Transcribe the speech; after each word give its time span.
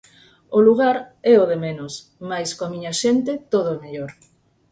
O 0.57 0.59
lugar 0.67 0.97
é 1.33 1.35
o 1.43 1.45
de 1.51 1.57
menos, 1.65 1.93
mais 2.29 2.49
coa 2.57 2.71
miña 2.73 2.93
xente 3.01 3.33
todo 3.53 3.69
é 3.75 3.77
mellor. 3.83 4.11